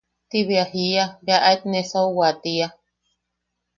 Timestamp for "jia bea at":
0.71-1.61